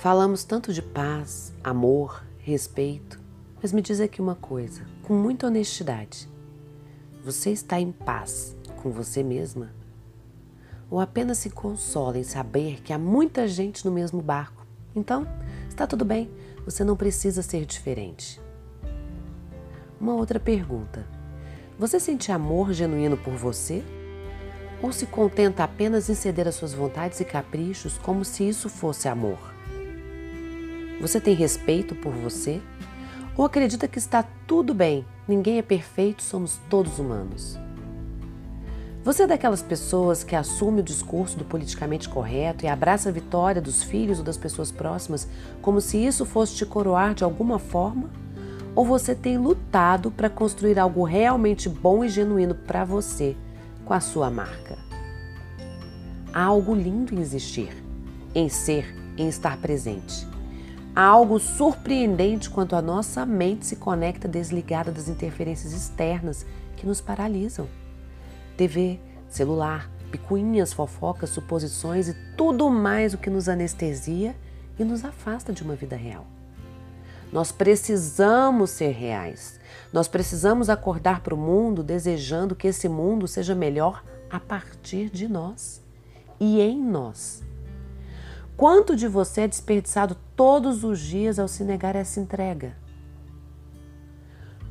Falamos 0.00 0.44
tanto 0.44 0.72
de 0.72 0.80
paz, 0.80 1.52
amor, 1.62 2.24
respeito, 2.38 3.20
mas 3.60 3.70
me 3.70 3.82
diz 3.82 4.00
aqui 4.00 4.18
uma 4.18 4.34
coisa, 4.34 4.86
com 5.02 5.12
muita 5.12 5.46
honestidade. 5.46 6.26
Você 7.22 7.50
está 7.50 7.78
em 7.78 7.92
paz 7.92 8.56
com 8.82 8.90
você 8.90 9.22
mesma? 9.22 9.70
Ou 10.90 11.00
apenas 11.00 11.36
se 11.36 11.50
consola 11.50 12.16
em 12.16 12.22
saber 12.22 12.80
que 12.80 12.94
há 12.94 12.98
muita 12.98 13.46
gente 13.46 13.84
no 13.84 13.92
mesmo 13.92 14.22
barco? 14.22 14.66
Então, 14.96 15.26
está 15.68 15.86
tudo 15.86 16.02
bem, 16.02 16.30
você 16.64 16.82
não 16.82 16.96
precisa 16.96 17.42
ser 17.42 17.66
diferente. 17.66 18.40
Uma 20.00 20.14
outra 20.14 20.40
pergunta: 20.40 21.06
Você 21.78 22.00
sente 22.00 22.32
amor 22.32 22.72
genuíno 22.72 23.18
por 23.18 23.34
você? 23.34 23.84
Ou 24.82 24.94
se 24.94 25.04
contenta 25.04 25.62
apenas 25.62 26.08
em 26.08 26.14
ceder 26.14 26.48
às 26.48 26.54
suas 26.54 26.72
vontades 26.72 27.20
e 27.20 27.24
caprichos 27.26 27.98
como 27.98 28.24
se 28.24 28.48
isso 28.48 28.70
fosse 28.70 29.06
amor? 29.06 29.59
Você 31.00 31.18
tem 31.18 31.34
respeito 31.34 31.94
por 31.94 32.12
você? 32.12 32.60
Ou 33.34 33.46
acredita 33.46 33.88
que 33.88 33.98
está 33.98 34.22
tudo 34.46 34.74
bem, 34.74 35.06
ninguém 35.26 35.56
é 35.56 35.62
perfeito, 35.62 36.22
somos 36.22 36.60
todos 36.68 36.98
humanos? 36.98 37.58
Você 39.02 39.22
é 39.22 39.26
daquelas 39.26 39.62
pessoas 39.62 40.22
que 40.22 40.36
assume 40.36 40.80
o 40.80 40.84
discurso 40.84 41.38
do 41.38 41.44
politicamente 41.44 42.06
correto 42.06 42.66
e 42.66 42.68
abraça 42.68 43.08
a 43.08 43.12
vitória 43.12 43.62
dos 43.62 43.82
filhos 43.82 44.18
ou 44.18 44.24
das 44.24 44.36
pessoas 44.36 44.70
próximas 44.70 45.26
como 45.62 45.80
se 45.80 45.96
isso 45.96 46.26
fosse 46.26 46.54
te 46.54 46.66
coroar 46.66 47.14
de 47.14 47.24
alguma 47.24 47.58
forma? 47.58 48.10
Ou 48.74 48.84
você 48.84 49.14
tem 49.14 49.38
lutado 49.38 50.10
para 50.10 50.28
construir 50.28 50.78
algo 50.78 51.02
realmente 51.02 51.66
bom 51.66 52.04
e 52.04 52.10
genuíno 52.10 52.54
para 52.54 52.84
você 52.84 53.34
com 53.86 53.94
a 53.94 54.00
sua 54.00 54.30
marca? 54.30 54.76
Há 56.30 56.44
algo 56.44 56.74
lindo 56.74 57.14
em 57.14 57.20
existir, 57.20 57.74
em 58.34 58.50
ser, 58.50 58.94
em 59.16 59.28
estar 59.28 59.56
presente. 59.56 60.29
Há 61.00 61.04
algo 61.06 61.38
surpreendente 61.38 62.50
quanto 62.50 62.76
a 62.76 62.82
nossa 62.82 63.24
mente 63.24 63.64
se 63.64 63.76
conecta 63.76 64.28
desligada 64.28 64.92
das 64.92 65.08
interferências 65.08 65.72
externas 65.72 66.44
que 66.76 66.86
nos 66.86 67.00
paralisam. 67.00 67.66
TV, 68.54 69.00
celular, 69.26 69.90
picuinhas, 70.10 70.74
fofocas, 70.74 71.30
suposições 71.30 72.08
e 72.08 72.14
tudo 72.36 72.68
mais 72.68 73.14
o 73.14 73.16
que 73.16 73.30
nos 73.30 73.48
anestesia 73.48 74.36
e 74.78 74.84
nos 74.84 75.02
afasta 75.02 75.54
de 75.54 75.62
uma 75.62 75.74
vida 75.74 75.96
real. 75.96 76.26
Nós 77.32 77.50
precisamos 77.50 78.68
ser 78.68 78.90
reais. 78.90 79.58
Nós 79.94 80.06
precisamos 80.06 80.68
acordar 80.68 81.22
para 81.22 81.34
o 81.34 81.38
mundo 81.38 81.82
desejando 81.82 82.54
que 82.54 82.68
esse 82.68 82.90
mundo 82.90 83.26
seja 83.26 83.54
melhor 83.54 84.04
a 84.28 84.38
partir 84.38 85.08
de 85.08 85.26
nós 85.26 85.80
e 86.38 86.60
em 86.60 86.78
nós. 86.78 87.42
Quanto 88.60 88.94
de 88.94 89.08
você 89.08 89.40
é 89.40 89.48
desperdiçado 89.48 90.14
todos 90.36 90.84
os 90.84 91.00
dias 91.00 91.38
ao 91.38 91.48
se 91.48 91.64
negar 91.64 91.96
essa 91.96 92.20
entrega? 92.20 92.76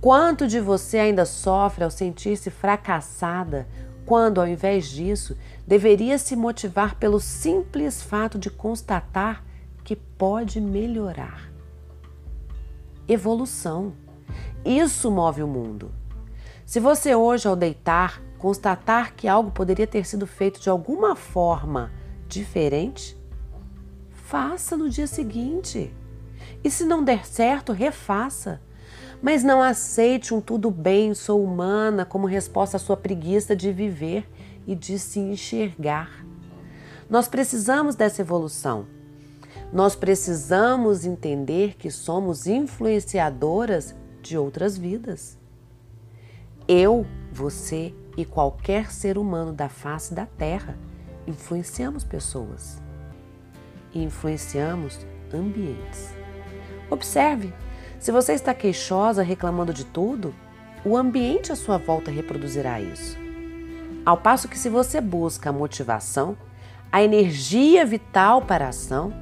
Quanto 0.00 0.48
de 0.48 0.58
você 0.58 0.96
ainda 0.96 1.26
sofre 1.26 1.84
ao 1.84 1.90
sentir-se 1.90 2.50
fracassada 2.50 3.68
quando, 4.06 4.40
ao 4.40 4.48
invés 4.48 4.88
disso, 4.88 5.36
deveria 5.66 6.16
se 6.16 6.34
motivar 6.34 6.94
pelo 6.94 7.20
simples 7.20 8.00
fato 8.00 8.38
de 8.38 8.48
constatar 8.48 9.44
que 9.84 9.94
pode 9.94 10.62
melhorar? 10.62 11.52
Evolução. 13.06 13.92
Isso 14.64 15.10
move 15.10 15.42
o 15.42 15.46
mundo. 15.46 15.92
Se 16.64 16.80
você 16.80 17.14
hoje, 17.14 17.46
ao 17.46 17.54
deitar, 17.54 18.22
constatar 18.38 19.14
que 19.14 19.28
algo 19.28 19.50
poderia 19.50 19.86
ter 19.86 20.06
sido 20.06 20.26
feito 20.26 20.58
de 20.58 20.70
alguma 20.70 21.14
forma 21.14 21.92
diferente, 22.26 23.22
faça 24.34 24.76
no 24.76 24.90
dia 24.90 25.06
seguinte. 25.06 25.94
E 26.64 26.68
se 26.68 26.84
não 26.84 27.04
der 27.04 27.24
certo, 27.24 27.72
refaça. 27.72 28.60
Mas 29.22 29.44
não 29.44 29.62
aceite 29.62 30.34
um 30.34 30.40
tudo 30.40 30.72
bem, 30.72 31.14
sou 31.14 31.44
humana, 31.44 32.04
como 32.04 32.26
resposta 32.26 32.76
à 32.76 32.80
sua 32.80 32.96
preguiça 32.96 33.54
de 33.54 33.70
viver 33.70 34.28
e 34.66 34.74
de 34.74 34.98
se 34.98 35.20
enxergar. 35.20 36.26
Nós 37.08 37.28
precisamos 37.28 37.94
dessa 37.94 38.22
evolução. 38.22 38.86
Nós 39.72 39.94
precisamos 39.94 41.06
entender 41.06 41.76
que 41.76 41.88
somos 41.88 42.48
influenciadoras 42.48 43.94
de 44.20 44.36
outras 44.36 44.76
vidas. 44.76 45.38
Eu, 46.66 47.06
você 47.30 47.94
e 48.16 48.24
qualquer 48.24 48.90
ser 48.90 49.16
humano 49.16 49.52
da 49.52 49.68
face 49.68 50.12
da 50.12 50.26
Terra 50.26 50.76
influenciamos 51.24 52.02
pessoas 52.02 52.82
e 53.94 54.02
influenciamos 54.02 55.06
ambientes. 55.32 56.12
Observe, 56.90 57.52
se 57.98 58.12
você 58.12 58.32
está 58.32 58.52
queixosa, 58.52 59.22
reclamando 59.22 59.72
de 59.72 59.84
tudo, 59.84 60.34
o 60.84 60.96
ambiente 60.96 61.52
à 61.52 61.56
sua 61.56 61.78
volta 61.78 62.10
reproduzirá 62.10 62.80
isso. 62.80 63.16
Ao 64.04 64.16
passo 64.18 64.48
que, 64.48 64.58
se 64.58 64.68
você 64.68 65.00
busca 65.00 65.48
a 65.48 65.52
motivação, 65.52 66.36
a 66.92 67.02
energia 67.02 67.86
vital 67.86 68.42
para 68.42 68.66
a 68.66 68.68
ação, 68.68 69.12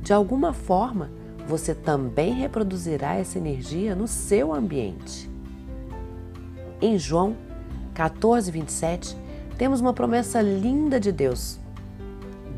de 0.00 0.12
alguma 0.12 0.52
forma 0.52 1.10
você 1.46 1.74
também 1.74 2.32
reproduzirá 2.34 3.16
essa 3.16 3.36
energia 3.36 3.96
no 3.96 4.06
seu 4.06 4.54
ambiente. 4.54 5.28
Em 6.80 6.96
João 6.96 7.36
14, 7.92 8.50
27, 8.52 9.16
temos 9.58 9.80
uma 9.80 9.92
promessa 9.92 10.40
linda 10.40 11.00
de 11.00 11.10
Deus: 11.10 11.58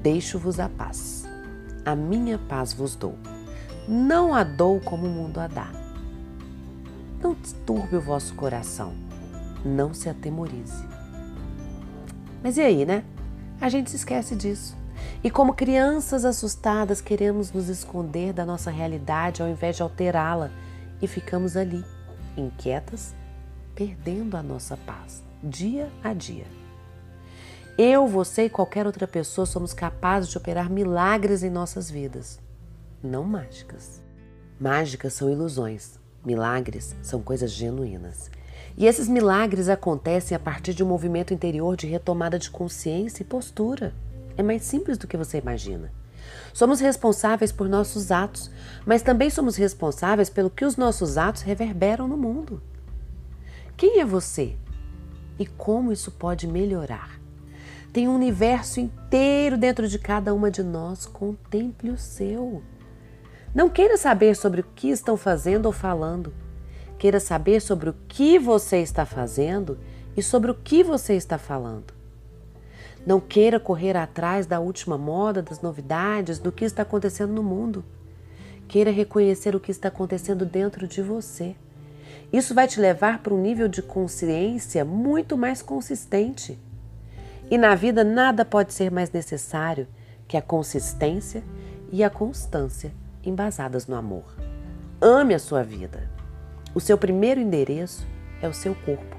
Deixo-vos 0.03 0.61
a 0.61 0.69
paz 0.69 1.32
a 1.85 1.97
minha 1.97 2.39
paz 2.39 2.73
vos 2.73 2.97
dou. 2.97 3.17
Não 3.89 4.35
a 4.35 4.45
dou 4.45 4.81
como 4.81 5.07
o 5.07 5.11
mundo 5.11 5.39
a 5.39 5.47
dá. 5.47 5.71
Não 7.21 7.35
disturbe 7.35 7.97
o 7.97 8.01
vosso 8.01 8.35
coração, 8.35 8.93
não 9.65 9.93
se 9.95 10.09
atemorize. 10.09 10.85
Mas 12.43 12.57
e 12.57 12.61
aí, 12.61 12.85
né? 12.85 13.05
A 13.61 13.69
gente 13.69 13.91
se 13.91 13.97
esquece 13.97 14.35
disso. 14.35 14.77
E 15.23 15.31
como 15.31 15.55
crianças 15.55 16.25
assustadas, 16.25 17.01
queremos 17.01 17.53
nos 17.53 17.69
esconder 17.69 18.33
da 18.33 18.45
nossa 18.45 18.71
realidade 18.71 19.43
ao 19.43 19.49
invés 19.49 19.77
de 19.77 19.83
alterá-la 19.83 20.51
e 21.01 21.07
ficamos 21.07 21.57
ali, 21.57 21.85
inquietas, 22.37 23.15
perdendo 23.75 24.37
a 24.37 24.43
nossa 24.43 24.77
paz, 24.77 25.23
dia 25.43 25.91
a 26.03 26.13
dia. 26.13 26.62
Eu, 27.79 28.07
você 28.07 28.45
e 28.45 28.51
qualquer 28.51 28.87
outra 28.87 29.09
pessoa 29.09 29.47
somos 29.47 29.73
capazes 29.73 30.29
de 30.29 30.37
operar 30.37 30.69
milagres 30.69 31.43
em 31.43 31.49
nossas 31.49 31.91
vidas, 31.91 32.39
não 33.03 33.25
mágicas. 33.25 34.03
Mágicas 34.61 35.15
são 35.15 35.31
ilusões, 35.31 35.99
milagres 36.23 36.95
são 37.01 37.23
coisas 37.23 37.51
genuínas. 37.51 38.31
E 38.77 38.87
esses 38.87 39.09
milagres 39.09 39.71
acontecem 39.71 40.37
a 40.37 40.39
partir 40.39 40.75
de 40.75 40.85
um 40.85 40.87
movimento 40.87 41.33
interior 41.33 41.75
de 41.75 41.87
retomada 41.87 42.39
de 42.39 42.51
consciência 42.51 43.23
e 43.23 43.27
postura. 43.27 43.95
É 44.37 44.43
mais 44.43 44.65
simples 44.65 44.99
do 44.99 45.07
que 45.07 45.17
você 45.17 45.39
imagina. 45.39 45.91
Somos 46.53 46.79
responsáveis 46.79 47.51
por 47.51 47.71
nossos 47.71 48.13
atos, 48.13 48.51
mas 48.85 49.01
também 49.01 49.31
somos 49.31 49.57
responsáveis 49.57 50.29
pelo 50.29 50.51
que 50.51 50.67
os 50.67 50.77
nossos 50.77 51.17
atos 51.17 51.41
reverberam 51.41 52.07
no 52.07 52.19
mundo. 52.19 52.63
Quem 53.79 53.99
é 53.99 54.05
você? 54.05 54.57
E 55.39 55.47
como 55.47 55.91
isso 55.91 56.11
pode 56.11 56.47
melhorar? 56.47 57.22
Tem 57.93 58.09
um 58.09 58.15
universo 58.15 58.81
inteiro 58.81 59.59
dentro 59.59 59.87
de 59.87 59.99
cada 59.99 60.33
uma 60.33 60.51
de 60.51 60.63
nós. 60.63 61.05
Contemple 61.05 61.91
o 61.91 61.99
seu. 61.99 62.63
Não 63.55 63.69
queira 63.69 63.99
saber 63.99 64.35
sobre 64.35 64.63
o 64.63 64.67
que 64.75 64.89
estão 64.89 65.15
fazendo 65.15 65.67
ou 65.67 65.73
falando. 65.73 66.33
Queira 66.99 67.21
saber 67.21 67.61
sobre 67.61 67.91
o 67.91 67.95
que 68.09 68.39
você 68.39 68.79
está 68.79 69.05
fazendo 69.05 69.79
e 70.17 70.23
sobre 70.23 70.51
o 70.51 70.55
que 70.55 70.83
você 70.83 71.13
está 71.15 71.37
falando. 71.37 71.93
Não 73.05 73.21
queira 73.21 73.61
correr 73.61 73.95
atrás 73.95 74.47
da 74.47 74.59
última 74.59 74.97
moda, 74.97 75.43
das 75.43 75.61
novidades, 75.61 76.39
do 76.39 76.51
que 76.51 76.65
está 76.65 76.83
acontecendo 76.83 77.35
no 77.35 77.43
mundo. 77.43 77.85
Queira 78.69 78.91
reconhecer 78.91 79.55
o 79.55 79.61
que 79.61 79.71
está 79.71 79.89
acontecendo 79.89 80.47
dentro 80.47 80.89
de 80.89 81.03
você. 81.03 81.55
Isso 82.33 82.55
vai 82.55 82.67
te 82.67 82.81
levar 82.81 83.19
para 83.19 83.35
um 83.35 83.43
nível 83.43 83.69
de 83.69 83.83
consciência 83.83 84.83
muito 84.83 85.37
mais 85.37 85.61
consistente. 85.61 86.59
E 87.53 87.59
na 87.59 87.75
vida 87.75 88.03
nada 88.03 88.47
pode 88.47 88.73
ser 88.73 88.91
mais 88.91 89.11
necessário 89.11 89.87
que 90.27 90.39
a 90.39 90.41
consistência 90.41 91.45
e 91.93 92.03
a 92.03 92.09
constância 92.09 92.95
embasadas 93.23 93.87
no 93.87 93.95
amor. 93.95 94.25
Ame 94.99 95.35
a 95.35 95.39
sua 95.39 95.63
vida. 95.63 96.09
O 96.75 96.81
seu 96.81 96.97
primeiro 96.97 97.39
endereço 97.39 98.07
é 98.41 98.49
o 98.49 98.55
seu 98.55 98.75
corpo. 98.75 99.19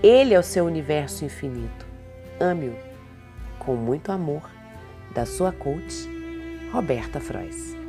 Ele 0.00 0.32
é 0.32 0.38
o 0.38 0.44
seu 0.44 0.64
universo 0.64 1.24
infinito. 1.24 1.84
Ame-o 2.38 2.76
com 3.58 3.74
muito 3.74 4.12
amor. 4.12 4.48
Da 5.12 5.26
sua 5.26 5.50
coach, 5.50 6.08
Roberta 6.72 7.18
Frois. 7.18 7.79